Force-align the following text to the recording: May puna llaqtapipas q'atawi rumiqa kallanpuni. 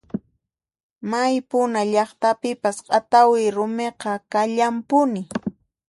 May 1.09 1.33
puna 1.49 1.81
llaqtapipas 1.93 2.77
q'atawi 2.85 3.41
rumiqa 3.55 4.13
kallanpuni. 4.31 5.21